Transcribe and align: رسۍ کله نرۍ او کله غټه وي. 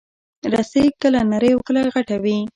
رسۍ 0.53 0.85
کله 1.01 1.19
نرۍ 1.31 1.51
او 1.53 1.59
کله 1.67 1.81
غټه 1.93 2.15
وي. 2.23 2.37